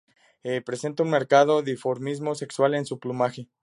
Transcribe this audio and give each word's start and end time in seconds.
Presenta 0.65 1.03
un 1.03 1.11
marcado 1.11 1.61
dimorfismo 1.61 2.33
sexual 2.33 2.73
en 2.73 2.87
su 2.87 2.97
plumaje. 2.97 3.51